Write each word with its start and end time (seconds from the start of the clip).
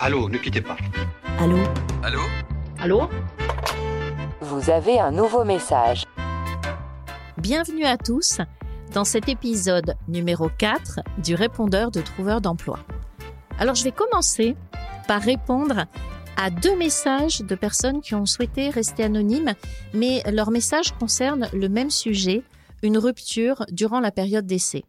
Allô, 0.00 0.28
ne 0.28 0.38
quittez 0.38 0.60
pas. 0.60 0.76
Allô 1.38 1.58
Allô 2.02 2.20
Allô 2.78 3.10
Vous 4.40 4.70
avez 4.70 4.98
un 4.98 5.10
nouveau 5.10 5.44
message. 5.44 6.04
Bienvenue 7.36 7.84
à 7.84 7.96
tous 7.96 8.38
dans 8.94 9.04
cet 9.04 9.28
épisode 9.28 9.96
numéro 10.08 10.48
4 10.58 11.00
du 11.18 11.34
répondeur 11.34 11.90
de 11.90 12.00
trouveur 12.00 12.40
d'emploi. 12.40 12.78
Alors 13.58 13.74
je 13.74 13.84
vais 13.84 13.92
commencer 13.92 14.56
par 15.06 15.20
répondre 15.20 15.86
à 16.36 16.50
deux 16.50 16.76
messages 16.76 17.40
de 17.40 17.54
personnes 17.54 18.00
qui 18.00 18.14
ont 18.14 18.26
souhaité 18.26 18.70
rester 18.70 19.04
anonymes, 19.04 19.54
mais 19.92 20.22
leur 20.30 20.50
message 20.50 20.92
concerne 20.98 21.48
le 21.52 21.68
même 21.68 21.90
sujet, 21.90 22.42
une 22.82 22.98
rupture 22.98 23.66
durant 23.70 24.00
la 24.00 24.12
période 24.12 24.46
d'essai. 24.46 24.84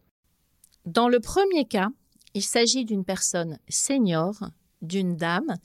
Dans 0.86 1.08
le 1.08 1.20
premier 1.20 1.64
cas, 1.66 1.88
il 2.34 2.42
s'agit 2.42 2.84
d'une 2.84 3.04
personne 3.04 3.58
senior, 3.68 4.50
d'une 4.82 5.16
dame, 5.16 5.56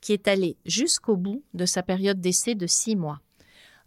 qui 0.00 0.12
est 0.12 0.28
allée 0.28 0.56
jusqu'au 0.66 1.16
bout 1.16 1.42
de 1.54 1.64
sa 1.66 1.82
période 1.82 2.20
d'essai 2.20 2.54
de 2.54 2.66
six 2.66 2.96
mois. 2.96 3.20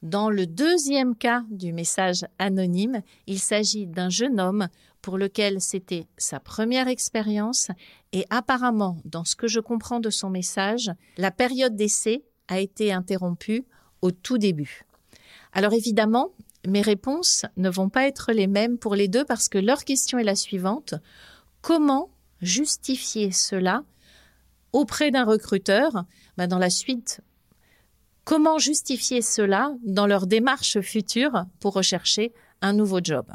Dans 0.02 0.30
le 0.30 0.46
deuxième 0.46 1.16
cas 1.16 1.44
du 1.50 1.74
message 1.74 2.26
anonyme, 2.38 3.02
il 3.28 3.40
s'agit 3.40 3.88
d'un 3.88 4.10
jeune 4.10 4.40
homme 4.40 4.68
pour 5.02 5.18
lequel 5.18 5.62
c'était 5.62 6.08
sa 6.18 6.40
première 6.40 6.88
expérience 6.88 7.70
et 8.12 8.26
apparemment, 8.30 8.98
dans 9.06 9.24
ce 9.24 9.36
que 9.36 9.48
je 9.48 9.60
comprends 9.60 10.00
de 10.00 10.10
son 10.10 10.30
message, 10.30 10.92
la 11.18 11.32
période 11.32 11.76
d'essai 11.76 12.24
a 12.48 12.60
été 12.60 12.92
interrompue 12.92 13.66
au 14.02 14.12
tout 14.12 14.38
début. 14.38 14.84
Alors 15.54 15.74
évidemment, 15.74 16.32
mes 16.68 16.82
réponses 16.82 17.46
ne 17.58 17.70
vont 17.70 17.90
pas 17.90 18.08
être 18.08 18.32
les 18.32 18.48
mêmes 18.48 18.78
pour 18.78 18.96
les 18.96 19.08
deux 19.08 19.26
parce 19.26 19.50
que 19.50 19.58
leur 19.58 19.84
question 19.84 20.20
est 20.20 20.24
la 20.24 20.36
suivante. 20.36 20.96
Comment 21.62 22.10
justifier 22.46 23.32
cela 23.32 23.84
auprès 24.72 25.12
d'un 25.12 25.26
recruteur 25.26 26.06
ben, 26.38 26.48
dans 26.48 26.60
la 26.60 26.70
suite 26.70 27.22
Comment 28.26 28.58
justifier 28.58 29.22
cela 29.22 29.72
dans 29.84 30.08
leur 30.08 30.26
démarche 30.26 30.80
future 30.82 31.46
pour 31.60 31.74
rechercher 31.74 32.34
un 32.60 32.74
nouveau 32.74 33.00
job? 33.04 33.28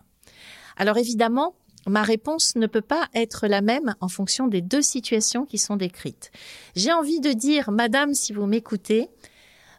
Alors 0.76 0.98
évidemment, 0.98 1.54
ma 1.86 2.02
réponse 2.02 2.56
ne 2.56 2.66
peut 2.66 2.80
pas 2.80 3.06
être 3.14 3.46
la 3.46 3.60
même 3.60 3.94
en 4.00 4.08
fonction 4.08 4.48
des 4.48 4.60
deux 4.60 4.82
situations 4.82 5.46
qui 5.46 5.58
sont 5.58 5.76
décrites. 5.76 6.32
J'ai 6.74 6.92
envie 6.92 7.20
de 7.20 7.32
dire, 7.32 7.70
Madame, 7.70 8.14
si 8.14 8.32
vous 8.32 8.46
m'écoutez, 8.46 9.08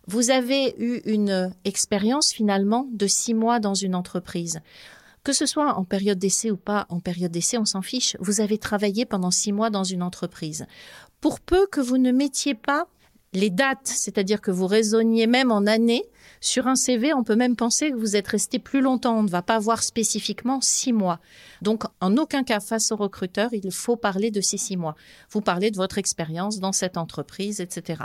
vous 0.07 0.31
avez 0.31 0.75
eu 0.77 1.01
une 1.03 1.53
expérience 1.65 2.31
finalement 2.31 2.87
de 2.93 3.05
six 3.05 3.33
mois 3.33 3.59
dans 3.59 3.75
une 3.75 3.95
entreprise. 3.95 4.61
Que 5.23 5.33
ce 5.33 5.45
soit 5.45 5.75
en 5.75 5.83
période 5.83 6.17
d'essai 6.17 6.49
ou 6.49 6.57
pas 6.57 6.87
en 6.89 6.99
période 6.99 7.31
d'essai, 7.31 7.57
on 7.57 7.65
s'en 7.65 7.83
fiche. 7.83 8.17
Vous 8.19 8.41
avez 8.41 8.57
travaillé 8.57 9.05
pendant 9.05 9.29
six 9.29 9.51
mois 9.51 9.69
dans 9.69 9.83
une 9.83 10.01
entreprise. 10.01 10.65
Pour 11.19 11.39
peu 11.39 11.67
que 11.67 11.79
vous 11.79 11.99
ne 11.99 12.11
mettiez 12.11 12.55
pas 12.55 12.87
les 13.33 13.49
dates, 13.49 13.87
c'est-à-dire 13.87 14.41
que 14.41 14.51
vous 14.51 14.67
raisonniez 14.67 15.25
même 15.25 15.51
en 15.51 15.65
années. 15.65 16.03
Sur 16.41 16.67
un 16.67 16.75
CV, 16.75 17.13
on 17.13 17.23
peut 17.23 17.35
même 17.35 17.55
penser 17.55 17.91
que 17.91 17.95
vous 17.95 18.15
êtes 18.15 18.27
resté 18.27 18.59
plus 18.59 18.81
longtemps. 18.81 19.17
On 19.19 19.23
ne 19.23 19.29
va 19.29 19.41
pas 19.41 19.59
voir 19.59 19.83
spécifiquement 19.83 20.59
six 20.59 20.91
mois. 20.91 21.19
Donc, 21.61 21.83
en 22.01 22.17
aucun 22.17 22.43
cas, 22.43 22.59
face 22.59 22.91
au 22.91 22.97
recruteur, 22.97 23.49
il 23.53 23.71
faut 23.71 23.95
parler 23.95 24.31
de 24.31 24.41
ces 24.41 24.57
six 24.57 24.75
mois. 24.75 24.95
Vous 25.29 25.41
parlez 25.41 25.71
de 25.71 25.77
votre 25.77 25.97
expérience 25.97 26.59
dans 26.59 26.73
cette 26.73 26.97
entreprise, 26.97 27.61
etc. 27.61 28.03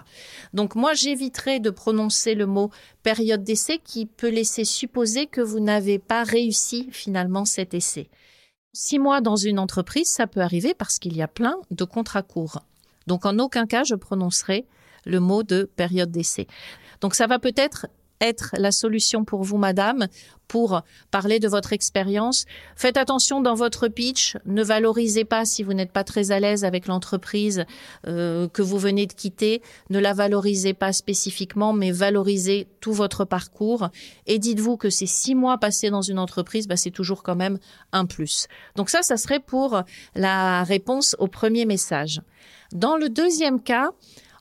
Donc, 0.52 0.76
moi, 0.76 0.94
j'éviterai 0.94 1.58
de 1.58 1.70
prononcer 1.70 2.34
le 2.34 2.46
mot 2.46 2.70
période 3.02 3.42
d'essai 3.42 3.78
qui 3.82 4.06
peut 4.06 4.30
laisser 4.30 4.64
supposer 4.64 5.26
que 5.26 5.40
vous 5.40 5.60
n'avez 5.60 5.98
pas 5.98 6.22
réussi 6.22 6.88
finalement 6.92 7.44
cet 7.44 7.74
essai. 7.74 8.08
Six 8.74 8.98
mois 8.98 9.22
dans 9.22 9.36
une 9.36 9.58
entreprise, 9.58 10.08
ça 10.08 10.26
peut 10.26 10.40
arriver 10.40 10.74
parce 10.74 10.98
qu'il 10.98 11.16
y 11.16 11.22
a 11.22 11.28
plein 11.28 11.56
de 11.70 11.84
contrats 11.84 12.22
courts. 12.22 12.62
Donc, 13.06 13.24
en 13.24 13.38
aucun 13.38 13.66
cas, 13.66 13.82
je 13.82 13.94
prononcerai 13.94 14.66
le 15.06 15.20
mot 15.20 15.42
de 15.42 15.70
période 15.76 16.10
d'essai. 16.10 16.46
Donc 17.00 17.14
ça 17.14 17.26
va 17.26 17.38
peut-être 17.38 17.86
être 18.20 18.54
la 18.56 18.72
solution 18.72 19.24
pour 19.24 19.42
vous, 19.42 19.58
madame, 19.58 20.08
pour 20.48 20.82
parler 21.10 21.40
de 21.40 21.48
votre 21.48 21.72
expérience. 21.72 22.44
Faites 22.76 22.96
attention 22.96 23.40
dans 23.40 23.54
votre 23.54 23.88
pitch. 23.88 24.36
Ne 24.46 24.62
valorisez 24.62 25.24
pas 25.24 25.44
si 25.44 25.62
vous 25.62 25.74
n'êtes 25.74 25.92
pas 25.92 26.04
très 26.04 26.30
à 26.30 26.40
l'aise 26.40 26.64
avec 26.64 26.86
l'entreprise 26.86 27.64
euh, 28.06 28.48
que 28.48 28.62
vous 28.62 28.78
venez 28.78 29.06
de 29.06 29.12
quitter. 29.12 29.60
Ne 29.90 29.98
la 29.98 30.12
valorisez 30.12 30.72
pas 30.72 30.92
spécifiquement, 30.92 31.72
mais 31.72 31.90
valorisez 31.90 32.68
tout 32.80 32.92
votre 32.92 33.24
parcours. 33.24 33.88
Et 34.26 34.38
dites-vous 34.38 34.76
que 34.76 34.90
ces 34.90 35.06
six 35.06 35.34
mois 35.34 35.58
passés 35.58 35.90
dans 35.90 36.02
une 36.02 36.18
entreprise, 36.18 36.68
bah, 36.68 36.76
c'est 36.76 36.90
toujours 36.90 37.22
quand 37.22 37.36
même 37.36 37.58
un 37.92 38.06
plus. 38.06 38.46
Donc 38.76 38.88
ça, 38.88 39.02
ça 39.02 39.16
serait 39.16 39.40
pour 39.40 39.82
la 40.14 40.62
réponse 40.62 41.16
au 41.18 41.26
premier 41.26 41.66
message. 41.66 42.22
Dans 42.72 42.96
le 42.96 43.08
deuxième 43.08 43.60
cas, 43.60 43.90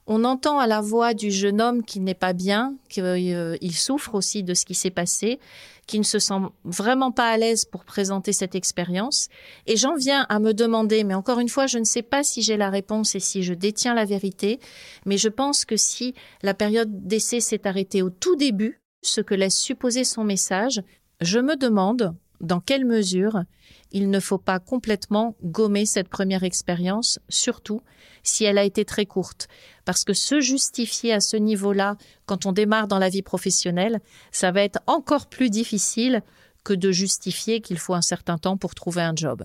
on 0.08 0.24
entend 0.24 0.60
à 0.60 0.68
la 0.68 0.82
voix 0.82 1.14
du 1.14 1.32
jeune 1.32 1.62
homme 1.62 1.84
qui 1.84 2.00
n'est 2.00 2.14
pas 2.14 2.34
bien, 2.34 2.76
qu'il 2.90 3.04
euh, 3.04 3.58
souffre 3.72 4.16
aussi 4.16 4.44
de 4.44 4.54
ce 4.54 4.66
qui 4.66 4.76
s'est 4.76 4.92
passé, 4.92 5.40
qui 5.88 5.98
ne 6.00 6.04
se 6.04 6.20
sent 6.20 6.42
vraiment 6.64 7.12
pas 7.12 7.30
à 7.30 7.38
l'aise 7.38 7.66
pour 7.66 7.86
présenter 7.86 8.32
cette 8.32 8.56
expérience. 8.56 9.30
Et 9.66 9.78
j'en 9.78 9.96
viens 9.96 10.26
à 10.30 10.40
me 10.40 10.54
demander, 10.54 11.04
mais 11.04 11.14
encore 11.14 11.40
une 11.40 11.50
fois, 11.50 11.68
je 11.68 11.80
ne 11.80 11.84
sais 11.84 12.02
pas 12.02 12.24
si 12.24 12.42
j'ai 12.42 12.58
la 12.58 12.70
réponse 12.70 13.16
et 13.16 13.20
si 13.20 13.44
je 13.44 13.54
détiens 13.54 13.94
la 13.94 14.06
vérité, 14.06 14.60
mais 15.06 15.18
je 15.18 15.30
pense 15.30 15.66
que 15.66 15.78
si 15.78 16.14
la 16.44 16.54
période 16.54 17.08
d'essai 17.08 17.40
s'est 17.40 17.68
arrêtée 17.68 18.02
au 18.02 18.10
tout 18.10 18.36
début, 18.36 18.82
ce 19.02 19.22
que 19.22 19.36
laisse 19.36 19.58
supposer 19.58 20.04
son 20.04 20.24
message, 20.24 20.82
je 21.22 21.40
me 21.40 21.56
demande 21.56 22.16
dans 22.42 22.60
quelle 22.60 22.86
mesure 22.86 23.44
il 23.92 24.10
ne 24.10 24.20
faut 24.20 24.38
pas 24.38 24.60
complètement 24.60 25.36
gommer 25.44 25.86
cette 25.86 26.10
première 26.10 26.44
expérience, 26.44 27.20
surtout 27.30 27.82
si 28.24 28.44
elle 28.44 28.58
a 28.58 28.64
été 28.64 28.86
très 28.86 29.06
courte. 29.06 29.48
Parce 29.86 30.04
que 30.04 30.14
se 30.14 30.40
justifier 30.42 31.14
à 31.14 31.20
ce 31.20 31.38
niveau-là, 31.38 31.96
quand 32.26 32.46
on 32.46 32.52
démarre 32.52 32.88
dans 32.88 33.00
la 33.00 33.10
vie 33.10 33.22
professionnelle, 33.22 34.00
ça 34.32 34.52
va 34.52 34.64
être 34.64 34.80
encore 34.88 35.28
plus 35.28 35.50
difficile 35.50 36.24
que 36.66 36.74
de 36.74 36.92
justifier 36.92 37.62
qu'il 37.62 37.78
faut 37.78 37.94
un 37.94 38.02
certain 38.02 38.38
temps 38.38 38.58
pour 38.58 38.76
trouver 38.76 39.04
un 39.04 39.14
job. 39.16 39.44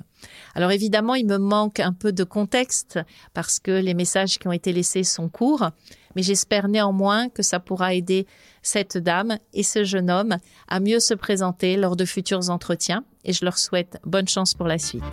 Alors 0.57 0.73
évidemment, 0.73 1.15
il 1.15 1.27
me 1.27 1.39
manque 1.39 1.79
un 1.79 1.93
peu 1.93 2.13
de 2.13 2.25
contexte 2.25 2.99
parce 3.35 3.61
que 3.61 3.71
les 3.71 3.95
messages 3.95 4.39
qui 4.39 4.49
ont 4.49 4.53
été 4.53 4.73
laissés 4.73 5.05
sont 5.05 5.29
courts, 5.29 5.71
mais 6.17 6.23
j'espère 6.23 6.67
néanmoins 6.67 7.29
que 7.29 7.43
ça 7.43 7.61
pourra 7.61 7.95
aider 7.95 8.27
cette 8.63 8.99
dame 8.99 9.39
et 9.53 9.63
ce 9.63 9.85
jeune 9.85 10.11
homme 10.11 10.39
à 10.67 10.81
mieux 10.81 10.99
se 10.99 11.15
présenter 11.15 11.77
lors 11.77 11.95
de 11.95 12.05
futurs 12.05 12.51
entretiens 12.51 13.05
et 13.25 13.33
je 13.33 13.45
leur 13.45 13.59
souhaite 13.59 13.99
bonne 14.05 14.27
chance 14.27 14.55
pour 14.55 14.67
la 14.67 14.79
suite. 14.79 15.05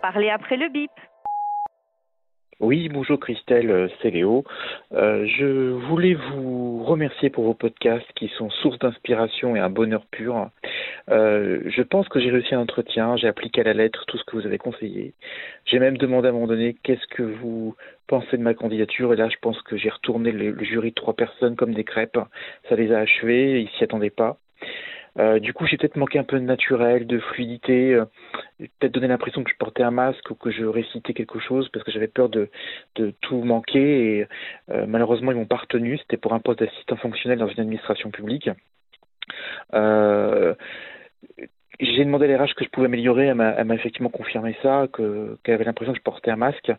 Parlez 0.00 0.30
après 0.30 0.56
le 0.56 0.68
bip. 0.72 0.90
Oui, 2.62 2.88
bonjour 2.88 3.18
Christelle, 3.18 3.72
euh, 3.72 3.88
c'est 4.00 4.10
Léo. 4.10 4.44
Euh, 4.92 5.26
je 5.26 5.72
voulais 5.88 6.14
vous 6.14 6.84
remercier 6.84 7.28
pour 7.28 7.42
vos 7.42 7.54
podcasts 7.54 8.06
qui 8.14 8.28
sont 8.38 8.50
source 8.50 8.78
d'inspiration 8.78 9.56
et 9.56 9.58
un 9.58 9.68
bonheur 9.68 10.06
pur. 10.12 10.48
Euh, 11.10 11.58
je 11.66 11.82
pense 11.82 12.08
que 12.08 12.20
j'ai 12.20 12.30
réussi 12.30 12.54
un 12.54 12.60
entretien, 12.60 13.16
j'ai 13.16 13.26
appliqué 13.26 13.62
à 13.62 13.64
la 13.64 13.72
lettre 13.72 14.04
tout 14.06 14.16
ce 14.16 14.22
que 14.22 14.36
vous 14.36 14.46
avez 14.46 14.58
conseillé. 14.58 15.12
J'ai 15.64 15.80
même 15.80 15.98
demandé 15.98 16.28
à 16.28 16.30
un 16.30 16.34
moment 16.34 16.46
donné 16.46 16.76
qu'est-ce 16.84 17.04
que 17.08 17.24
vous 17.24 17.74
pensez 18.06 18.36
de 18.36 18.42
ma 18.42 18.54
candidature? 18.54 19.12
Et 19.12 19.16
là 19.16 19.28
je 19.28 19.38
pense 19.42 19.60
que 19.62 19.76
j'ai 19.76 19.90
retourné 19.90 20.30
le, 20.30 20.56
jury 20.62 20.90
de 20.90 20.94
trois 20.94 21.14
personnes 21.14 21.56
comme 21.56 21.74
des 21.74 21.82
crêpes. 21.82 22.20
Ça 22.68 22.76
les 22.76 22.92
a 22.92 23.00
achevés, 23.00 23.60
ils 23.60 23.70
s'y 23.70 23.82
attendaient 23.82 24.10
pas. 24.10 24.38
Euh, 25.18 25.38
du 25.38 25.52
coup, 25.52 25.66
j'ai 25.66 25.76
peut-être 25.76 25.96
manqué 25.96 26.18
un 26.18 26.24
peu 26.24 26.38
de 26.38 26.44
naturel, 26.44 27.06
de 27.06 27.18
fluidité, 27.18 27.94
euh, 27.94 28.04
peut-être 28.58 28.92
donné 28.92 29.08
l'impression 29.08 29.44
que 29.44 29.50
je 29.50 29.56
portais 29.56 29.82
un 29.82 29.90
masque 29.90 30.30
ou 30.30 30.34
que 30.34 30.50
je 30.50 30.64
récitais 30.64 31.12
quelque 31.12 31.38
chose 31.38 31.68
parce 31.68 31.84
que 31.84 31.92
j'avais 31.92 32.08
peur 32.08 32.28
de, 32.28 32.48
tout 33.20 33.42
manquer 33.42 34.18
et 34.18 34.26
euh, 34.70 34.86
malheureusement 34.86 35.32
ils 35.32 35.36
m'ont 35.36 35.46
pas 35.46 35.56
retenu. 35.56 35.98
C'était 35.98 36.16
pour 36.16 36.32
un 36.32 36.40
poste 36.40 36.60
d'assistant 36.60 36.96
fonctionnel 36.96 37.38
dans 37.38 37.48
une 37.48 37.60
administration 37.60 38.10
publique. 38.10 38.48
Euh, 39.74 40.54
j'ai 41.80 42.04
demandé 42.04 42.32
à 42.32 42.36
l'RH 42.36 42.54
que 42.54 42.64
je 42.64 42.70
pouvais 42.70 42.86
améliorer, 42.86 43.26
elle 43.26 43.34
m'a 43.34 43.74
effectivement 43.74 44.10
confirmé 44.10 44.56
ça, 44.62 44.86
qu'elle 44.94 45.54
avait 45.54 45.64
l'impression 45.64 45.92
que 45.92 45.98
je 45.98 46.04
portais 46.04 46.30
un 46.30 46.36
masque. 46.36 46.70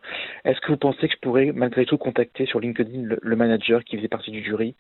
Est-ce 0.46 0.60
que 0.62 0.72
vous 0.72 0.78
pensez 0.78 1.07
que 1.07 1.13
je 1.13 1.19
pourrais 1.19 1.52
malgré 1.52 1.86
tout 1.86 1.98
contacter 1.98 2.46
sur 2.46 2.60
LinkedIn 2.60 3.16
le, 3.22 3.36
manager 3.36 3.84
qui 3.84 3.98
faisait 3.98 4.07
partie 4.07 4.31
du 4.31 4.44
jury 4.44 4.75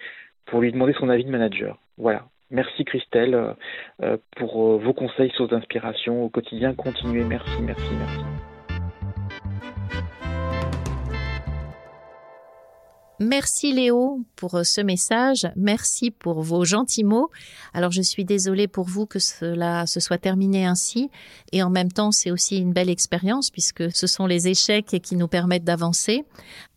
pour 0.45 0.61
lui 0.61 0.71
demander 0.71 0.93
son 0.93 1.09
avis 1.09 1.25
de 1.25 1.31
manager? 1.31 1.77
Voilà. 1.97 2.25
Merci 2.53 2.85
Christelle 2.85 3.33
euh, 3.33 3.53
euh, 4.03 4.17
pour 4.37 4.63
euh, 4.63 4.77
vos 4.77 4.93
conseils, 4.93 5.31
sources 5.35 5.49
d'inspiration 5.49 6.23
au 6.23 6.29
quotidien. 6.29 6.75
Continuez, 6.75 7.23
merci, 7.23 7.59
merci, 7.61 7.89
merci. 7.97 8.19
Merci 13.19 13.73
Léo 13.73 14.19
pour 14.35 14.59
ce 14.63 14.81
message, 14.81 15.47
merci 15.55 16.11
pour 16.11 16.41
vos 16.41 16.63
gentils 16.63 17.03
mots. 17.03 17.29
Alors 17.73 17.91
je 17.91 18.01
suis 18.01 18.25
désolée 18.25 18.67
pour 18.67 18.85
vous 18.85 19.07
que 19.07 19.17
cela 19.17 19.87
se 19.87 19.99
soit 19.99 20.17
terminé 20.17 20.65
ainsi 20.65 21.09
et 21.53 21.63
en 21.63 21.69
même 21.69 21.91
temps 21.91 22.11
c'est 22.11 22.31
aussi 22.31 22.57
une 22.57 22.73
belle 22.73 22.89
expérience 22.89 23.49
puisque 23.49 23.91
ce 23.95 24.07
sont 24.07 24.27
les 24.27 24.49
échecs 24.49 24.97
qui 25.01 25.15
nous 25.15 25.27
permettent 25.27 25.63
d'avancer. 25.63 26.23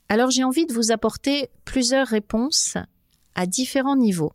Alors 0.08 0.30
j'ai 0.30 0.44
envie 0.44 0.66
de 0.66 0.72
vous 0.72 0.92
apporter 0.92 1.48
plusieurs 1.64 2.06
réponses 2.06 2.76
à 3.34 3.46
différents 3.46 3.96
niveaux. 3.96 4.32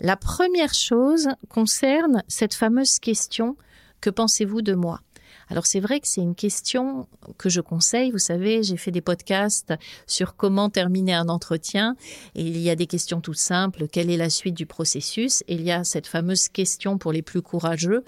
La 0.00 0.16
première 0.16 0.74
chose 0.74 1.28
concerne 1.48 2.22
cette 2.28 2.54
fameuse 2.54 3.00
question 3.00 3.56
que 4.00 4.10
pensez-vous 4.10 4.62
de 4.62 4.74
moi? 4.74 5.00
Alors 5.48 5.66
c'est 5.66 5.80
vrai 5.80 5.98
que 5.98 6.06
c'est 6.06 6.20
une 6.20 6.36
question 6.36 7.08
que 7.36 7.48
je 7.48 7.60
conseille. 7.60 8.12
Vous 8.12 8.18
savez, 8.18 8.62
j'ai 8.62 8.76
fait 8.76 8.90
des 8.92 9.00
podcasts 9.00 9.74
sur 10.06 10.36
comment 10.36 10.70
terminer 10.70 11.14
un 11.14 11.28
entretien 11.28 11.96
et 12.36 12.42
il 12.42 12.58
y 12.58 12.70
a 12.70 12.76
des 12.76 12.86
questions 12.86 13.20
toutes 13.20 13.38
simples. 13.38 13.88
Quelle 13.88 14.10
est 14.10 14.16
la 14.16 14.30
suite 14.30 14.54
du 14.54 14.66
processus? 14.66 15.42
Il 15.48 15.62
y 15.62 15.72
a 15.72 15.82
cette 15.82 16.06
fameuse 16.06 16.48
question 16.48 16.96
pour 16.98 17.12
les 17.12 17.22
plus 17.22 17.42
courageux. 17.42 18.04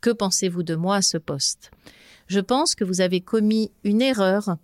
Que 0.00 0.10
pensez-vous 0.10 0.62
de 0.62 0.76
moi 0.76 0.96
à 0.96 1.02
ce 1.02 1.18
poste? 1.18 1.70
Je 2.28 2.40
pense 2.40 2.74
que 2.74 2.84
vous 2.84 3.00
avez 3.00 3.20
commis 3.20 3.72
une 3.82 4.02
erreur 4.02 4.56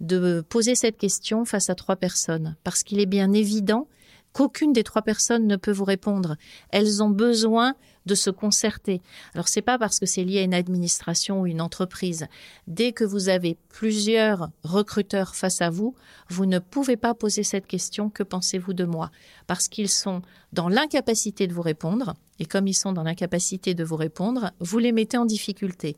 de 0.00 0.44
poser 0.48 0.74
cette 0.74 0.98
question 0.98 1.44
face 1.44 1.70
à 1.70 1.74
trois 1.74 1.96
personnes 1.96 2.56
parce 2.64 2.82
qu'il 2.82 2.98
est 2.98 3.06
bien 3.06 3.32
évident 3.32 3.86
qu'aucune 4.34 4.74
des 4.74 4.84
trois 4.84 5.00
personnes 5.00 5.46
ne 5.46 5.56
peut 5.56 5.72
vous 5.72 5.84
répondre. 5.84 6.36
Elles 6.68 7.02
ont 7.02 7.08
besoin 7.08 7.74
de 8.04 8.14
se 8.14 8.28
concerter. 8.28 9.00
Alors 9.32 9.48
c'est 9.48 9.62
pas 9.62 9.78
parce 9.78 9.98
que 9.98 10.04
c'est 10.04 10.24
lié 10.24 10.40
à 10.40 10.42
une 10.42 10.52
administration 10.52 11.40
ou 11.40 11.46
une 11.46 11.62
entreprise. 11.62 12.26
Dès 12.66 12.92
que 12.92 13.04
vous 13.04 13.30
avez 13.30 13.56
plusieurs 13.70 14.50
recruteurs 14.62 15.34
face 15.34 15.62
à 15.62 15.70
vous, 15.70 15.94
vous 16.28 16.44
ne 16.44 16.58
pouvez 16.58 16.98
pas 16.98 17.14
poser 17.14 17.44
cette 17.44 17.66
question 17.66 18.10
que 18.10 18.22
pensez-vous 18.22 18.74
de 18.74 18.84
moi? 18.84 19.10
Parce 19.46 19.68
qu'ils 19.68 19.88
sont 19.88 20.20
dans 20.52 20.68
l'incapacité 20.68 21.46
de 21.46 21.54
vous 21.54 21.62
répondre 21.62 22.14
et 22.38 22.44
comme 22.44 22.66
ils 22.66 22.74
sont 22.74 22.92
dans 22.92 23.04
l'incapacité 23.04 23.72
de 23.74 23.84
vous 23.84 23.96
répondre, 23.96 24.50
vous 24.60 24.78
les 24.78 24.92
mettez 24.92 25.16
en 25.16 25.24
difficulté. 25.24 25.96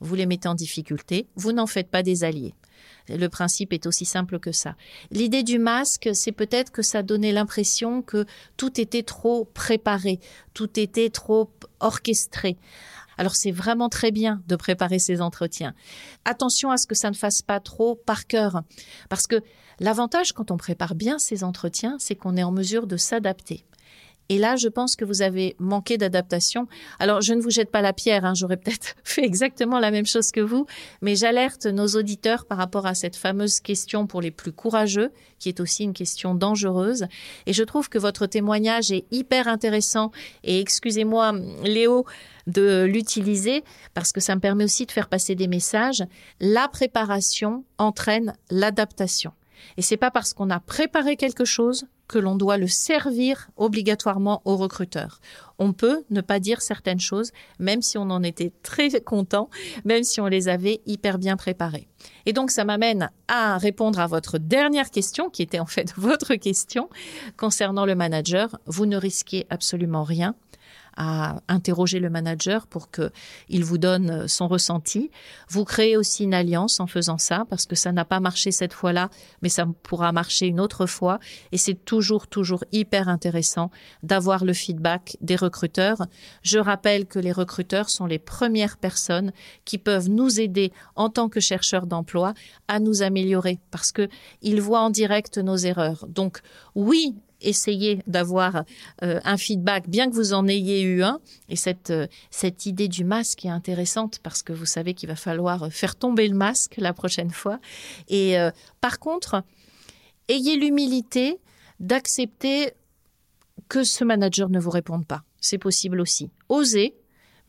Vous 0.00 0.14
les 0.14 0.26
mettez 0.26 0.48
en 0.48 0.54
difficulté, 0.54 1.26
vous 1.36 1.52
n'en 1.52 1.66
faites 1.66 1.88
pas 1.88 2.02
des 2.02 2.22
alliés. 2.22 2.54
Le 3.08 3.28
principe 3.28 3.72
est 3.72 3.86
aussi 3.86 4.04
simple 4.04 4.38
que 4.38 4.52
ça. 4.52 4.74
L'idée 5.10 5.42
du 5.42 5.58
masque, 5.58 6.10
c'est 6.12 6.32
peut-être 6.32 6.72
que 6.72 6.82
ça 6.82 7.02
donnait 7.02 7.32
l'impression 7.32 8.02
que 8.02 8.26
tout 8.56 8.80
était 8.80 9.02
trop 9.02 9.44
préparé, 9.44 10.20
tout 10.54 10.78
était 10.78 11.10
trop 11.10 11.50
orchestré. 11.80 12.56
Alors 13.18 13.34
c'est 13.34 13.50
vraiment 13.50 13.88
très 13.88 14.10
bien 14.10 14.42
de 14.46 14.56
préparer 14.56 14.98
ces 14.98 15.20
entretiens. 15.20 15.74
Attention 16.24 16.70
à 16.70 16.76
ce 16.76 16.86
que 16.86 16.94
ça 16.94 17.10
ne 17.10 17.16
fasse 17.16 17.42
pas 17.42 17.60
trop 17.60 17.94
par 17.94 18.26
cœur, 18.26 18.62
parce 19.08 19.26
que 19.26 19.42
l'avantage 19.80 20.32
quand 20.32 20.50
on 20.50 20.56
prépare 20.56 20.94
bien 20.94 21.18
ces 21.18 21.44
entretiens, 21.44 21.96
c'est 21.98 22.14
qu'on 22.14 22.36
est 22.36 22.42
en 22.42 22.52
mesure 22.52 22.86
de 22.86 22.96
s'adapter. 22.96 23.64
Et 24.28 24.38
là, 24.38 24.56
je 24.56 24.68
pense 24.68 24.96
que 24.96 25.04
vous 25.04 25.22
avez 25.22 25.54
manqué 25.58 25.98
d'adaptation. 25.98 26.66
Alors, 26.98 27.20
je 27.20 27.32
ne 27.32 27.40
vous 27.40 27.50
jette 27.50 27.70
pas 27.70 27.80
la 27.80 27.92
pierre, 27.92 28.24
hein, 28.24 28.34
j'aurais 28.34 28.56
peut-être 28.56 28.94
fait 29.04 29.24
exactement 29.24 29.78
la 29.78 29.90
même 29.90 30.06
chose 30.06 30.32
que 30.32 30.40
vous, 30.40 30.66
mais 31.00 31.14
j'alerte 31.14 31.66
nos 31.66 31.86
auditeurs 31.88 32.44
par 32.46 32.58
rapport 32.58 32.86
à 32.86 32.94
cette 32.94 33.16
fameuse 33.16 33.60
question 33.60 34.06
pour 34.06 34.20
les 34.20 34.30
plus 34.30 34.52
courageux, 34.52 35.12
qui 35.38 35.48
est 35.48 35.60
aussi 35.60 35.84
une 35.84 35.92
question 35.92 36.34
dangereuse. 36.34 37.06
Et 37.46 37.52
je 37.52 37.62
trouve 37.62 37.88
que 37.88 37.98
votre 37.98 38.26
témoignage 38.26 38.90
est 38.90 39.04
hyper 39.10 39.48
intéressant. 39.48 40.10
Et 40.42 40.60
excusez-moi, 40.60 41.32
Léo, 41.62 42.04
de 42.46 42.84
l'utiliser 42.84 43.64
parce 43.94 44.12
que 44.12 44.20
ça 44.20 44.34
me 44.34 44.40
permet 44.40 44.64
aussi 44.64 44.86
de 44.86 44.92
faire 44.92 45.08
passer 45.08 45.34
des 45.34 45.48
messages. 45.48 46.04
La 46.40 46.68
préparation 46.68 47.64
entraîne 47.78 48.34
l'adaptation. 48.50 49.32
Et 49.76 49.82
c'est 49.82 49.96
pas 49.96 50.10
parce 50.10 50.32
qu'on 50.32 50.50
a 50.50 50.60
préparé 50.60 51.16
quelque 51.16 51.44
chose 51.44 51.86
que 52.08 52.18
l'on 52.18 52.36
doit 52.36 52.58
le 52.58 52.68
servir 52.68 53.48
obligatoirement 53.56 54.42
aux 54.44 54.56
recruteurs. 54.56 55.20
On 55.58 55.72
peut 55.72 56.04
ne 56.10 56.20
pas 56.20 56.38
dire 56.38 56.60
certaines 56.60 57.00
choses, 57.00 57.32
même 57.58 57.82
si 57.82 57.98
on 57.98 58.10
en 58.10 58.22
était 58.22 58.52
très 58.62 59.00
content, 59.00 59.48
même 59.84 60.04
si 60.04 60.20
on 60.20 60.26
les 60.26 60.48
avait 60.48 60.80
hyper 60.86 61.18
bien 61.18 61.36
préparées. 61.36 61.88
Et 62.26 62.32
donc, 62.32 62.50
ça 62.50 62.64
m'amène 62.64 63.10
à 63.28 63.56
répondre 63.58 63.98
à 63.98 64.06
votre 64.06 64.38
dernière 64.38 64.90
question, 64.90 65.30
qui 65.30 65.42
était 65.42 65.58
en 65.58 65.66
fait 65.66 65.94
votre 65.96 66.34
question 66.34 66.88
concernant 67.36 67.86
le 67.86 67.94
manager. 67.94 68.58
Vous 68.66 68.86
ne 68.86 68.96
risquez 68.96 69.46
absolument 69.50 70.04
rien 70.04 70.34
à 70.96 71.40
interroger 71.48 72.00
le 72.00 72.10
manager 72.10 72.66
pour 72.66 72.90
que 72.90 73.10
il 73.48 73.64
vous 73.64 73.78
donne 73.78 74.28
son 74.28 74.48
ressenti. 74.48 75.10
Vous 75.48 75.64
créez 75.64 75.96
aussi 75.96 76.24
une 76.24 76.34
alliance 76.34 76.80
en 76.80 76.86
faisant 76.86 77.18
ça 77.18 77.44
parce 77.48 77.66
que 77.66 77.76
ça 77.76 77.92
n'a 77.92 78.04
pas 78.04 78.20
marché 78.20 78.50
cette 78.50 78.72
fois-là, 78.72 79.10
mais 79.42 79.48
ça 79.48 79.66
pourra 79.82 80.12
marcher 80.12 80.46
une 80.46 80.60
autre 80.60 80.86
fois. 80.86 81.18
Et 81.52 81.58
c'est 81.58 81.84
toujours, 81.84 82.26
toujours 82.26 82.64
hyper 82.72 83.08
intéressant 83.08 83.70
d'avoir 84.02 84.44
le 84.44 84.52
feedback 84.52 85.16
des 85.20 85.36
recruteurs. 85.36 86.06
Je 86.42 86.58
rappelle 86.58 87.06
que 87.06 87.18
les 87.18 87.32
recruteurs 87.32 87.90
sont 87.90 88.06
les 88.06 88.18
premières 88.18 88.76
personnes 88.76 89.32
qui 89.64 89.78
peuvent 89.78 90.08
nous 90.08 90.40
aider 90.40 90.72
en 90.94 91.10
tant 91.10 91.28
que 91.28 91.40
chercheurs 91.40 91.86
d'emploi 91.86 92.34
à 92.68 92.80
nous 92.80 93.02
améliorer 93.02 93.58
parce 93.70 93.92
que 93.92 94.08
ils 94.42 94.60
voient 94.60 94.80
en 94.80 94.90
direct 94.90 95.38
nos 95.38 95.56
erreurs. 95.56 96.06
Donc, 96.08 96.40
oui, 96.74 97.14
essayez 97.40 98.02
d'avoir 98.06 98.64
euh, 99.02 99.20
un 99.24 99.36
feedback, 99.36 99.88
bien 99.88 100.10
que 100.10 100.14
vous 100.14 100.32
en 100.32 100.46
ayez 100.48 100.82
eu 100.82 101.02
un. 101.02 101.20
Et 101.48 101.56
cette, 101.56 101.90
euh, 101.90 102.06
cette 102.30 102.66
idée 102.66 102.88
du 102.88 103.04
masque 103.04 103.44
est 103.44 103.50
intéressante 103.50 104.18
parce 104.22 104.42
que 104.42 104.52
vous 104.52 104.66
savez 104.66 104.94
qu'il 104.94 105.08
va 105.08 105.16
falloir 105.16 105.72
faire 105.72 105.96
tomber 105.96 106.28
le 106.28 106.36
masque 106.36 106.74
la 106.78 106.92
prochaine 106.92 107.30
fois. 107.30 107.58
Et 108.08 108.38
euh, 108.38 108.50
par 108.80 108.98
contre, 108.98 109.42
ayez 110.28 110.56
l'humilité 110.56 111.38
d'accepter 111.80 112.72
que 113.68 113.84
ce 113.84 114.04
manager 114.04 114.48
ne 114.48 114.60
vous 114.60 114.70
réponde 114.70 115.06
pas. 115.06 115.22
C'est 115.40 115.58
possible 115.58 116.00
aussi. 116.00 116.30
Osez, 116.48 116.94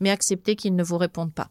mais 0.00 0.10
acceptez 0.10 0.56
qu'il 0.56 0.74
ne 0.76 0.82
vous 0.82 0.98
réponde 0.98 1.32
pas. 1.32 1.48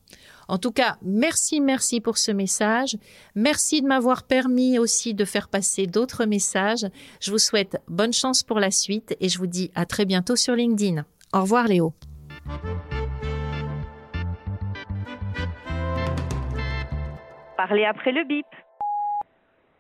En 0.48 0.58
tout 0.58 0.72
cas, 0.72 0.98
merci, 1.02 1.60
merci 1.60 2.02
pour 2.02 2.18
ce 2.18 2.32
message. 2.32 2.98
Merci 3.36 3.82
de 3.82 3.88
m'avoir 3.88 4.24
permis 4.24 4.80
aussi 4.80 5.14
de 5.14 5.26
faire 5.26 5.50
passer 5.50 5.88
d'autres 5.88 6.26
messages. 6.26 6.86
Je 7.20 7.32
vous 7.32 7.38
souhaite 7.38 7.82
bonne 7.88 8.14
chance 8.14 8.44
pour 8.44 8.60
la 8.60 8.72
suite 8.72 9.16
et 9.20 9.30
je 9.30 9.38
vous 9.38 9.48
dis 9.48 9.72
à 9.76 9.86
très 9.86 10.06
bientôt 10.06 10.36
sur 10.36 10.56
LinkedIn. 10.56 11.06
Au 11.34 11.42
revoir 11.42 11.68
Léo. 11.68 11.94
Parlez 17.58 17.86
après 17.86 18.12
le 18.12 18.24
bip. 18.24 18.46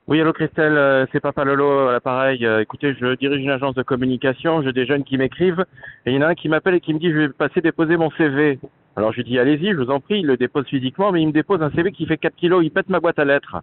Oui, 0.09 0.21
allô 0.21 0.31
Christelle, 0.31 0.77
euh, 0.77 1.05
c'est 1.11 1.19
Papa 1.19 1.43
Lolo 1.43 1.89
à 1.89 1.91
l'appareil. 1.91 2.45
Euh, 2.45 2.61
écoutez, 2.61 2.95
je 2.97 3.15
dirige 3.15 3.43
une 3.43 3.49
agence 3.49 3.75
de 3.75 3.83
communication, 3.83 4.61
j'ai 4.61 4.71
des 4.71 4.85
jeunes 4.85 5.03
qui 5.03 5.17
m'écrivent 5.17 5.65
et 6.05 6.11
il 6.11 6.15
y 6.15 6.17
en 6.17 6.21
a 6.21 6.27
un 6.27 6.33
qui 6.33 6.47
m'appelle 6.47 6.75
et 6.75 6.79
qui 6.79 6.93
me 6.93 6.99
dit 6.99 7.11
je 7.11 7.17
vais 7.17 7.29
passer 7.29 7.59
déposer 7.59 7.97
mon 7.97 8.09
CV. 8.11 8.57
Alors 8.95 9.11
je 9.11 9.17
lui 9.17 9.25
dis 9.25 9.37
allez-y, 9.37 9.73
je 9.73 9.75
vous 9.75 9.89
en 9.89 9.99
prie, 9.99 10.19
il 10.21 10.25
le 10.25 10.37
dépose 10.37 10.65
physiquement, 10.67 11.11
mais 11.11 11.21
il 11.21 11.27
me 11.27 11.33
dépose 11.33 11.61
un 11.61 11.71
CV 11.71 11.91
qui 11.91 12.05
fait 12.05 12.15
4 12.15 12.37
kilos, 12.37 12.63
il 12.63 12.71
pète 12.71 12.87
ma 12.87 13.01
boîte 13.01 13.19
à 13.19 13.25
lettres. 13.25 13.57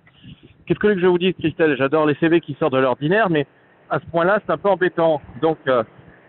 Qu'est-ce 0.67 0.79
que 0.79 0.99
je 0.99 1.06
vous 1.06 1.17
dis 1.17 1.32
Christelle? 1.32 1.76
J'adore 1.79 2.05
les 2.05 2.14
CV 2.17 2.43
qui 2.43 2.55
sortent 2.61 2.75
de 2.75 2.79
l'ordinaire, 2.79 3.31
mais 3.31 3.47
à 3.88 3.99
ce 3.99 4.05
point-là, 4.11 4.38
c'est 4.44 4.52
un 4.52 4.58
peu 4.58 4.69
embêtant. 4.69 5.23
Donc, 5.40 5.56
euh, 5.67 5.82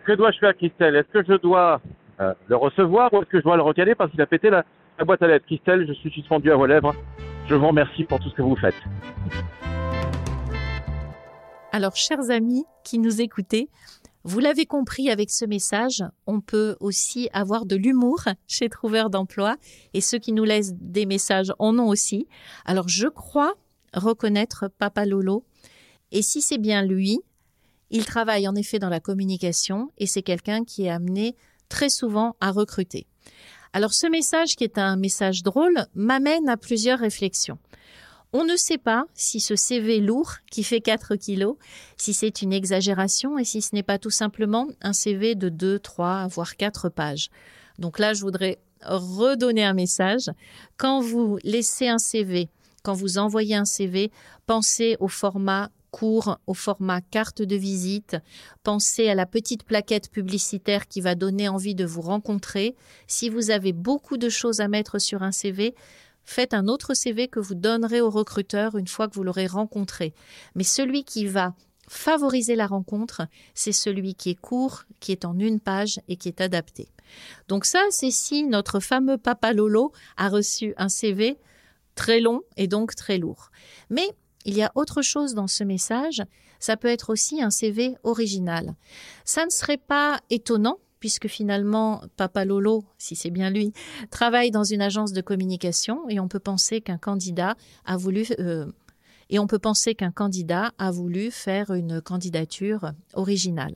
que 0.05 0.13
dois-je 0.13 0.39
faire 0.39 0.55
Christelle? 0.55 0.95
Est-ce 0.95 1.11
que 1.11 1.25
je 1.27 1.37
dois 1.41 1.81
le 2.47 2.55
recevoir 2.55 3.13
ou 3.13 3.17
est-ce 3.17 3.29
que 3.29 3.39
je 3.39 3.43
dois 3.43 3.57
le 3.57 3.63
recaler 3.63 3.95
parce 3.95 4.11
qu'il 4.11 4.21
a 4.21 4.27
pété 4.27 4.49
la, 4.49 4.63
la 4.97 5.03
boîte 5.03 5.21
à 5.23 5.27
lettres? 5.27 5.45
Christelle, 5.45 5.85
je 5.85 5.93
suis 5.93 6.11
suspendu 6.11 6.53
à 6.53 6.55
vos 6.55 6.67
lèvres. 6.67 6.95
Je 7.49 7.55
vous 7.55 7.67
remercie 7.67 8.05
pour 8.05 8.21
tout 8.21 8.29
ce 8.29 8.35
que 8.35 8.41
vous 8.41 8.55
faites. 8.55 8.81
Alors, 11.75 11.97
chers 11.97 12.31
amis 12.31 12.63
qui 12.85 12.99
nous 12.99 13.19
écoutez, 13.19 13.67
vous 14.23 14.39
l'avez 14.39 14.65
compris 14.65 15.09
avec 15.09 15.29
ce 15.29 15.43
message, 15.43 16.05
on 16.25 16.39
peut 16.39 16.77
aussi 16.79 17.27
avoir 17.33 17.65
de 17.65 17.75
l'humour 17.75 18.21
chez 18.47 18.69
Trouveur 18.69 19.09
d'emploi 19.09 19.57
et 19.93 19.99
ceux 19.99 20.17
qui 20.17 20.31
nous 20.31 20.45
laissent 20.45 20.71
des 20.75 21.05
messages 21.05 21.51
en 21.59 21.77
ont 21.77 21.89
aussi. 21.89 22.29
Alors, 22.63 22.87
je 22.87 23.09
crois 23.09 23.55
reconnaître 23.93 24.69
Papa 24.79 25.05
Lolo. 25.05 25.43
Et 26.13 26.21
si 26.21 26.41
c'est 26.41 26.59
bien 26.59 26.81
lui, 26.81 27.19
il 27.89 28.05
travaille 28.05 28.47
en 28.47 28.55
effet 28.55 28.79
dans 28.79 28.87
la 28.87 29.01
communication 29.01 29.91
et 29.97 30.07
c'est 30.07 30.23
quelqu'un 30.23 30.63
qui 30.63 30.85
est 30.85 30.89
amené 30.89 31.35
très 31.67 31.89
souvent 31.89 32.37
à 32.39 32.51
recruter. 32.51 33.05
Alors 33.73 33.93
ce 33.93 34.07
message 34.07 34.55
qui 34.55 34.63
est 34.63 34.77
un 34.77 34.95
message 34.95 35.43
drôle 35.43 35.87
m'amène 35.93 36.47
à 36.47 36.55
plusieurs 36.55 36.99
réflexions. 36.99 37.59
On 38.37 38.43
ne 38.43 38.57
sait 38.57 38.77
pas 38.77 39.05
si 39.13 39.39
ce 39.39 39.55
CV 39.55 40.01
lourd, 40.01 40.33
qui 40.51 40.63
fait 40.63 40.81
4 40.81 41.15
kilos, 41.15 41.55
si 41.95 42.13
c'est 42.13 42.41
une 42.41 42.51
exagération 42.51 43.39
et 43.39 43.45
si 43.45 43.61
ce 43.61 43.73
n'est 43.73 43.81
pas 43.81 43.97
tout 43.97 44.09
simplement 44.09 44.67
un 44.81 44.91
CV 44.91 45.35
de 45.35 45.47
2, 45.47 45.79
3, 45.79 46.27
voire 46.27 46.57
4 46.57 46.89
pages. 46.89 47.29
Donc 47.79 47.97
là, 47.97 48.13
je 48.13 48.19
voudrais 48.19 48.59
redonner 48.81 49.63
un 49.63 49.71
message. 49.71 50.29
Quand 50.75 50.99
vous 50.99 51.39
laissez 51.45 51.87
un 51.87 51.97
CV, 51.97 52.49
quand 52.83 52.93
vous 52.93 53.19
envoyez 53.19 53.55
un 53.55 53.63
CV, 53.63 54.11
pensez 54.45 54.97
au 54.99 55.07
format 55.07 55.69
court, 55.91 56.37
au 56.45 56.53
format 56.53 56.99
carte 56.99 57.41
de 57.41 57.55
visite. 57.55 58.17
Pensez 58.63 59.07
à 59.07 59.15
la 59.15 59.25
petite 59.25 59.63
plaquette 59.63 60.11
publicitaire 60.11 60.89
qui 60.89 60.99
va 60.99 61.15
donner 61.15 61.47
envie 61.47 61.73
de 61.73 61.85
vous 61.85 62.01
rencontrer. 62.01 62.75
Si 63.07 63.29
vous 63.29 63.49
avez 63.49 63.71
beaucoup 63.71 64.17
de 64.17 64.27
choses 64.27 64.59
à 64.59 64.67
mettre 64.67 64.99
sur 64.99 65.23
un 65.23 65.31
CV, 65.31 65.73
faites 66.25 66.53
un 66.53 66.67
autre 66.67 66.93
CV 66.93 67.27
que 67.27 67.39
vous 67.39 67.55
donnerez 67.55 68.01
au 68.01 68.09
recruteur 68.09 68.77
une 68.77 68.87
fois 68.87 69.07
que 69.07 69.15
vous 69.15 69.23
l'aurez 69.23 69.47
rencontré. 69.47 70.13
Mais 70.55 70.63
celui 70.63 71.03
qui 71.03 71.25
va 71.27 71.53
favoriser 71.87 72.55
la 72.55 72.67
rencontre, 72.67 73.27
c'est 73.53 73.71
celui 73.71 74.15
qui 74.15 74.31
est 74.31 74.39
court, 74.39 74.83
qui 74.99 75.11
est 75.11 75.25
en 75.25 75.37
une 75.37 75.59
page 75.59 75.99
et 76.07 76.15
qui 76.15 76.27
est 76.27 76.41
adapté. 76.41 76.89
Donc 77.47 77.65
ça, 77.65 77.83
c'est 77.91 78.11
si 78.11 78.43
notre 78.43 78.79
fameux 78.79 79.17
papa 79.17 79.53
Lolo 79.53 79.91
a 80.17 80.29
reçu 80.29 80.73
un 80.77 80.89
CV 80.89 81.37
très 81.93 82.19
long 82.19 82.41
et 82.57 82.67
donc 82.67 82.95
très 82.95 83.17
lourd. 83.17 83.51
Mais 83.89 84.09
il 84.45 84.55
y 84.55 84.63
a 84.63 84.71
autre 84.75 85.01
chose 85.01 85.33
dans 85.33 85.47
ce 85.47 85.63
message, 85.63 86.23
ça 86.59 86.77
peut 86.77 86.87
être 86.87 87.11
aussi 87.11 87.41
un 87.41 87.51
CV 87.51 87.95
original. 88.03 88.75
Ça 89.23 89.45
ne 89.45 89.51
serait 89.51 89.77
pas 89.77 90.19
étonnant 90.29 90.79
puisque 91.05 91.27
finalement, 91.27 92.01
Papa 92.17 92.45
Lolo, 92.45 92.83
si 92.97 93.15
c'est 93.15 93.29
bien 93.29 93.51
lui, 93.51 93.73
travaille 94.09 94.49
dans 94.49 94.63
une 94.63 94.81
agence 94.81 95.13
de 95.13 95.21
communication 95.21 96.09
et 96.09 96.19
on 96.19 96.27
peut 96.27 96.39
penser 96.39 96.81
qu'un 96.81 96.97
candidat 96.97 97.53
a 97.85 97.95
voulu 97.95 98.25
euh, 98.39 98.65
et 99.29 99.37
on 99.37 99.45
peut 99.45 99.59
penser 99.59 99.93
qu'un 99.93 100.09
candidat 100.09 100.71
a 100.79 100.89
voulu 100.89 101.29
faire 101.29 101.69
une 101.75 102.01
candidature 102.01 102.93
originale. 103.13 103.75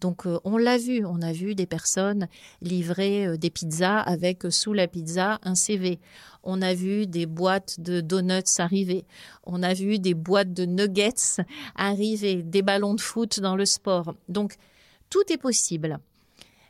Donc 0.00 0.24
euh, 0.24 0.38
on 0.44 0.56
l'a 0.56 0.78
vu, 0.78 1.04
on 1.04 1.20
a 1.20 1.34
vu 1.34 1.54
des 1.54 1.66
personnes 1.66 2.26
livrer 2.62 3.26
euh, 3.26 3.36
des 3.36 3.50
pizzas 3.50 3.98
avec 3.98 4.44
sous 4.48 4.72
la 4.72 4.88
pizza 4.88 5.40
un 5.42 5.54
CV. 5.54 6.00
On 6.42 6.62
a 6.62 6.72
vu 6.72 7.06
des 7.06 7.26
boîtes 7.26 7.80
de 7.80 8.00
donuts 8.00 8.56
arriver. 8.56 9.04
On 9.44 9.62
a 9.62 9.74
vu 9.74 9.98
des 9.98 10.14
boîtes 10.14 10.54
de 10.54 10.64
nuggets 10.64 11.36
arriver, 11.76 12.42
des 12.42 12.62
ballons 12.62 12.94
de 12.94 13.00
foot 13.02 13.40
dans 13.40 13.56
le 13.56 13.66
sport. 13.66 14.14
Donc 14.30 14.56
tout 15.10 15.30
est 15.30 15.36
possible. 15.36 16.00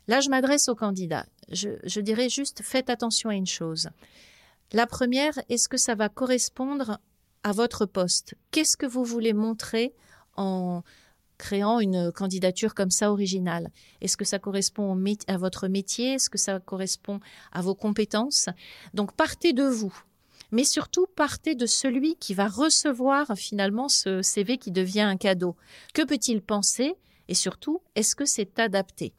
Là, 0.09 0.21
je 0.21 0.31
m'adresse 0.31 0.69
aux 0.69 0.75
candidats. 0.75 1.27
Je, 1.51 1.71
je 1.85 2.01
dirais 2.01 2.29
juste 2.29 2.63
faites 2.63 2.91
attention 2.91 3.31
à 3.31 3.35
une 3.35 3.47
chose. 3.47 3.89
La 4.73 4.87
première, 4.87 5.39
est-ce 5.49 5.69
que 5.69 5.77
ça 5.77 5.95
va 5.95 6.09
correspondre 6.09 6.99
à 7.43 7.53
votre 7.53 7.87
poste? 7.87 8.35
Qu'est-ce 8.51 8.77
que 8.77 8.87
vous 8.87 9.05
voulez 9.05 9.33
montrer 9.33 9.95
en 10.37 10.83
créant 11.39 11.81
une 11.81 12.13
candidature 12.13 12.75
comme 12.75 12.91
ça 12.91 13.11
originale? 13.11 13.69
Est-ce 14.01 14.17
que 14.17 14.25
ça 14.25 14.39
correspond 14.39 14.97
à 15.27 15.37
votre 15.37 15.69
métier? 15.69 16.15
Est-ce 16.15 16.31
que 16.31 16.39
ça 16.39 16.61
correspond 16.61 17.21
à 17.53 17.61
vos 17.61 17.75
compétences? 17.75 18.49
Donc 18.95 19.13
partez 19.13 19.53
de 19.53 19.65
vous. 19.65 19.93
Mais 20.53 20.65
surtout, 20.65 21.07
partez 21.17 21.55
de 21.55 21.67
celui 21.67 22.17
qui 22.17 22.35
va 22.35 22.47
recevoir 22.47 23.33
finalement 23.37 23.89
ce 23.89 24.23
CV 24.23 24.59
qui 24.59 24.71
devient 24.71 25.01
un 25.01 25.17
cadeau. 25.17 25.57
Que 25.95 26.03
peut-il 26.05 26.43
penser? 26.43 26.95
Et 27.29 27.35
surtout, 27.35 27.81
est-ce 27.95 28.15
que 28.15 28.27
c'est 28.27 28.59
adapté? 28.59 29.15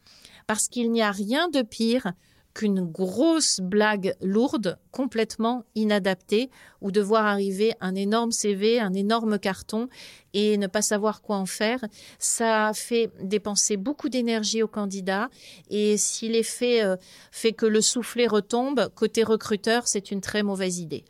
Parce 0.47 0.67
qu'il 0.67 0.91
n'y 0.91 1.01
a 1.01 1.11
rien 1.11 1.49
de 1.49 1.61
pire 1.61 2.13
qu'une 2.53 2.85
grosse 2.85 3.59
blague 3.59 4.15
lourde, 4.21 4.77
complètement 4.91 5.63
inadaptée, 5.75 6.49
ou 6.81 6.91
de 6.91 7.01
voir 7.01 7.25
arriver 7.25 7.73
un 7.81 7.95
énorme 7.95 8.31
CV, 8.31 8.79
un 8.79 8.93
énorme 8.93 9.39
carton 9.39 9.89
et 10.33 10.57
ne 10.57 10.67
pas 10.67 10.81
savoir 10.81 11.21
quoi 11.21 11.37
en 11.37 11.45
faire, 11.45 11.83
ça 12.19 12.71
fait 12.73 13.09
dépenser 13.21 13.77
beaucoup 13.77 14.09
d'énergie 14.09 14.61
au 14.61 14.67
candidat 14.67 15.29
et 15.69 15.97
si 15.97 16.27
l'effet 16.29 16.83
euh, 16.83 16.95
fait 17.31 17.53
que 17.53 17.65
le 17.65 17.81
soufflet 17.81 18.27
retombe, 18.27 18.89
côté 18.95 19.23
recruteur, 19.23 19.87
c'est 19.87 20.11
une 20.11 20.21
très 20.21 20.43
mauvaise 20.43 20.79
idée. 20.79 21.05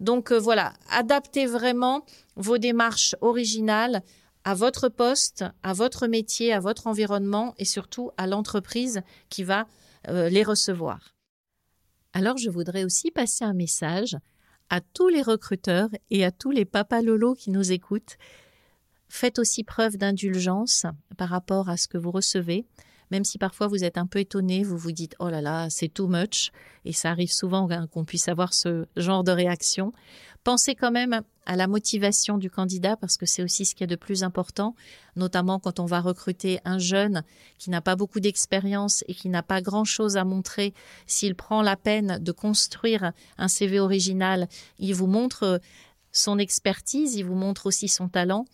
Donc 0.00 0.32
euh, 0.32 0.38
voilà, 0.38 0.72
adaptez 0.90 1.46
vraiment 1.46 2.04
vos 2.36 2.58
démarches 2.58 3.14
originales 3.20 4.02
à 4.48 4.54
votre 4.54 4.88
poste, 4.88 5.44
à 5.62 5.74
votre 5.74 6.06
métier, 6.06 6.54
à 6.54 6.58
votre 6.58 6.86
environnement 6.86 7.52
et 7.58 7.66
surtout 7.66 8.12
à 8.16 8.26
l'entreprise 8.26 9.02
qui 9.28 9.44
va 9.44 9.66
euh, 10.08 10.30
les 10.30 10.42
recevoir. 10.42 11.14
Alors 12.14 12.38
je 12.38 12.48
voudrais 12.48 12.84
aussi 12.84 13.10
passer 13.10 13.44
un 13.44 13.52
message 13.52 14.16
à 14.70 14.80
tous 14.80 15.08
les 15.08 15.20
recruteurs 15.20 15.90
et 16.08 16.24
à 16.24 16.30
tous 16.30 16.50
les 16.50 16.64
papas 16.64 17.02
lolo 17.02 17.34
qui 17.34 17.50
nous 17.50 17.72
écoutent. 17.72 18.16
Faites 19.10 19.38
aussi 19.38 19.64
preuve 19.64 19.98
d'indulgence 19.98 20.86
par 21.18 21.28
rapport 21.28 21.68
à 21.68 21.76
ce 21.76 21.86
que 21.86 21.98
vous 21.98 22.10
recevez 22.10 22.64
même 23.10 23.24
si 23.24 23.38
parfois 23.38 23.68
vous 23.68 23.84
êtes 23.84 23.98
un 23.98 24.06
peu 24.06 24.18
étonné, 24.18 24.62
vous 24.62 24.76
vous 24.76 24.92
dites 24.92 25.16
oh 25.18 25.28
là 25.28 25.40
là, 25.40 25.70
c'est 25.70 25.88
too 25.88 26.08
much, 26.08 26.50
et 26.84 26.92
ça 26.92 27.10
arrive 27.10 27.32
souvent 27.32 27.68
hein, 27.70 27.86
qu'on 27.86 28.04
puisse 28.04 28.28
avoir 28.28 28.54
ce 28.54 28.86
genre 28.96 29.24
de 29.24 29.32
réaction. 29.32 29.92
Pensez 30.44 30.74
quand 30.74 30.90
même 30.90 31.22
à 31.48 31.56
la 31.56 31.66
motivation 31.66 32.38
du 32.38 32.50
candidat 32.50 32.96
parce 32.96 33.16
que 33.16 33.26
c'est 33.26 33.42
aussi 33.42 33.64
ce 33.64 33.74
qui 33.74 33.82
est 33.82 33.88
de 33.88 33.96
plus 33.96 34.22
important, 34.22 34.76
notamment 35.16 35.58
quand 35.58 35.80
on 35.80 35.86
va 35.86 36.00
recruter 36.00 36.60
un 36.64 36.78
jeune 36.78 37.24
qui 37.58 37.70
n'a 37.70 37.80
pas 37.80 37.96
beaucoup 37.96 38.20
d'expérience 38.20 39.02
et 39.08 39.14
qui 39.14 39.30
n'a 39.30 39.42
pas 39.42 39.62
grand-chose 39.62 40.16
à 40.16 40.24
montrer. 40.24 40.74
S'il 41.06 41.34
prend 41.34 41.62
la 41.62 41.74
peine 41.74 42.18
de 42.22 42.32
construire 42.32 43.12
un 43.38 43.48
CV 43.48 43.80
original, 43.80 44.46
il 44.78 44.94
vous 44.94 45.06
montre 45.06 45.60
son 46.12 46.38
expertise, 46.38 47.16
il 47.16 47.24
vous 47.24 47.34
montre 47.34 47.66
aussi 47.66 47.88
son 47.88 48.08
talent. 48.08 48.44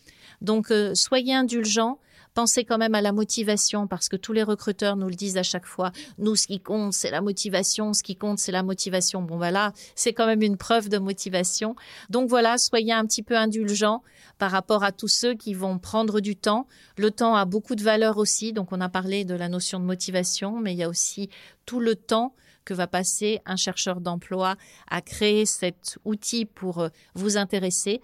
Donc 0.40 0.70
euh, 0.70 0.94
soyez 0.94 1.34
indulgents, 1.34 1.98
Pensez 2.34 2.64
quand 2.64 2.78
même 2.78 2.96
à 2.96 3.00
la 3.00 3.12
motivation 3.12 3.86
parce 3.86 4.08
que 4.08 4.16
tous 4.16 4.32
les 4.32 4.42
recruteurs 4.42 4.96
nous 4.96 5.08
le 5.08 5.14
disent 5.14 5.36
à 5.36 5.44
chaque 5.44 5.66
fois. 5.66 5.92
Nous, 6.18 6.34
ce 6.34 6.48
qui 6.48 6.58
compte, 6.58 6.92
c'est 6.92 7.12
la 7.12 7.20
motivation. 7.20 7.92
Ce 7.92 8.02
qui 8.02 8.16
compte, 8.16 8.40
c'est 8.40 8.50
la 8.50 8.64
motivation. 8.64 9.22
Bon, 9.22 9.36
voilà, 9.36 9.72
c'est 9.94 10.12
quand 10.12 10.26
même 10.26 10.42
une 10.42 10.56
preuve 10.56 10.88
de 10.88 10.98
motivation. 10.98 11.76
Donc 12.10 12.28
voilà, 12.28 12.58
soyez 12.58 12.92
un 12.92 13.06
petit 13.06 13.22
peu 13.22 13.36
indulgents 13.36 14.02
par 14.38 14.50
rapport 14.50 14.82
à 14.82 14.90
tous 14.90 15.06
ceux 15.06 15.34
qui 15.34 15.54
vont 15.54 15.78
prendre 15.78 16.18
du 16.18 16.34
temps. 16.34 16.66
Le 16.96 17.12
temps 17.12 17.36
a 17.36 17.44
beaucoup 17.44 17.76
de 17.76 17.84
valeur 17.84 18.18
aussi. 18.18 18.52
Donc 18.52 18.72
on 18.72 18.80
a 18.80 18.88
parlé 18.88 19.24
de 19.24 19.34
la 19.34 19.48
notion 19.48 19.78
de 19.78 19.84
motivation, 19.84 20.58
mais 20.58 20.72
il 20.72 20.78
y 20.78 20.82
a 20.82 20.88
aussi 20.88 21.30
tout 21.66 21.78
le 21.78 21.94
temps 21.94 22.34
que 22.64 22.74
va 22.74 22.88
passer 22.88 23.40
un 23.46 23.56
chercheur 23.56 24.00
d'emploi 24.00 24.56
à 24.90 25.02
créer 25.02 25.46
cet 25.46 25.98
outil 26.04 26.46
pour 26.46 26.80
euh, 26.80 26.88
vous 27.14 27.36
intéresser. 27.36 28.00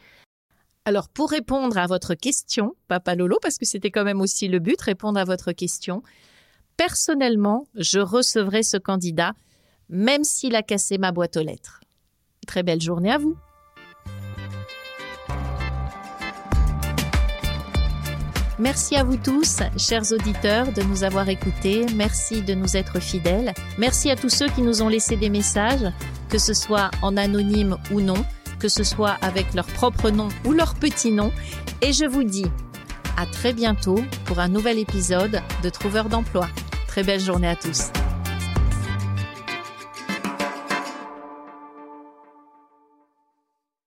Alors 0.87 1.09
pour 1.09 1.31
répondre 1.31 1.77
à 1.77 1.87
votre 1.87 2.15
question, 2.15 2.75
Papa 2.89 3.15
Lolo, 3.15 3.39
parce 3.43 3.59
que 3.59 3.67
c'était 3.67 3.91
quand 3.91 4.05
même 4.05 4.21
aussi 4.21 4.49
le 4.49 4.61
but, 4.61 4.81
répondre 4.81 5.21
à 5.21 5.25
votre 5.25 5.53
question, 5.53 6.03
personnellement, 6.77 7.67
je 7.75 8.01
recevrai 8.01 8.63
ce 8.63 8.79
candidat, 8.79 9.35
même 9.91 10.25
s'il 10.25 10.57
a 10.57 10.63
cassé 10.63 10.97
ma 10.97 11.13
boîte 11.13 11.37
aux 11.37 11.43
lettres. 11.43 11.81
Très 12.47 12.63
belle 12.63 12.81
journée 12.81 13.13
à 13.13 13.19
vous. 13.19 13.37
Merci 18.59 18.97
à 18.97 19.05
vous 19.05 19.17
tous, 19.17 19.61
chers 19.79 20.13
auditeurs, 20.13 20.73
de 20.73 20.83
nous 20.83 21.05
avoir 21.05 21.29
écoutés. 21.29 21.87
Merci 21.95 22.43
de 22.43 22.55
nous 22.55 22.77
être 22.77 23.01
fidèles. 23.01 23.55
Merci 23.79 24.11
à 24.11 24.17
tous 24.17 24.29
ceux 24.29 24.49
qui 24.49 24.63
nous 24.63 24.83
ont 24.83 24.89
laissé 24.89 25.17
des 25.17 25.31
messages, 25.31 25.91
que 26.29 26.39
ce 26.39 26.53
soit 26.53 26.91
en 27.03 27.17
anonyme 27.17 27.77
ou 27.91 28.01
non 28.01 28.23
que 28.61 28.69
ce 28.69 28.85
soit 28.85 29.17
avec 29.23 29.55
leur 29.55 29.67
propre 29.67 30.11
nom 30.11 30.29
ou 30.45 30.53
leur 30.53 30.75
petit 30.75 31.11
nom. 31.11 31.33
Et 31.83 31.93
je 31.93 32.05
vous 32.05 32.23
dis 32.23 32.47
à 33.17 33.27
très 33.27 33.53
bientôt 33.53 33.99
pour 34.27 34.39
un 34.39 34.49
nouvel 34.49 34.79
épisode 34.79 35.43
de 35.63 35.69
Trouveur 35.69 36.09
d'emploi. 36.09 36.49
Très 36.87 37.03
belle 37.03 37.21
journée 37.21 37.49
à 37.49 37.57
tous. 37.57 37.91